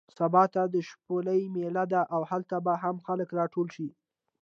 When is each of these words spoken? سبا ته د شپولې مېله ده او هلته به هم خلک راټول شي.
سبا 0.17 0.43
ته 0.53 0.61
د 0.73 0.75
شپولې 0.89 1.39
مېله 1.53 1.83
ده 1.91 2.01
او 2.15 2.21
هلته 2.31 2.55
به 2.65 2.73
هم 2.83 2.95
خلک 3.05 3.29
راټول 3.39 3.67
شي. 3.75 3.87